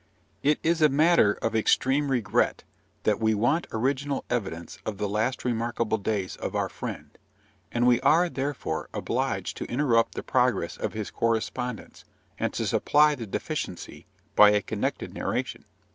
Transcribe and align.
It 0.41 0.57
is 0.63 0.81
a 0.81 0.89
matter 0.89 1.33
of 1.43 1.55
extreme 1.55 2.09
regret 2.09 2.63
that 3.03 3.19
we 3.19 3.35
want 3.35 3.67
original 3.71 4.25
evidence 4.31 4.79
of 4.83 4.97
the 4.97 5.07
last 5.07 5.45
remarkable 5.45 5.99
days 5.99 6.35
of 6.37 6.55
our 6.55 6.69
friend; 6.69 7.15
and 7.71 7.85
we 7.85 8.01
are, 8.01 8.27
therefore, 8.27 8.89
obliged 8.95 9.57
to 9.57 9.65
interrupt 9.71 10.15
the 10.15 10.23
progress 10.23 10.75
of 10.75 10.93
his 10.93 11.11
correspondence, 11.11 12.03
and 12.39 12.51
to 12.55 12.65
supply 12.65 13.13
the 13.13 13.27
deficiency 13.27 14.07
by 14.35 14.49
a 14.49 14.63
connected 14.63 15.13
narration. 15.13 15.65